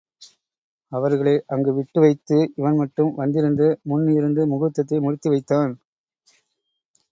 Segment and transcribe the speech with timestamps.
[0.91, 5.73] அவர்களை அங்கு விட்டு வைத்து இவன் மட்டும் வந்திருந்து முன் இருந்து முகூர்த்தத்தை முடித்து வைத்தான்.